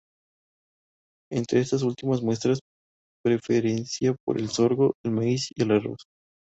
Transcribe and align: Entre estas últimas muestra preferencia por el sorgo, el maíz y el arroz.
Entre 1.31 1.59
estas 1.59 1.83
últimas 1.83 2.23
muestra 2.23 2.55
preferencia 3.23 4.15
por 4.25 4.39
el 4.39 4.49
sorgo, 4.49 4.95
el 5.05 5.11
maíz 5.11 5.51
y 5.55 5.61
el 5.61 5.69
arroz. 5.73 6.07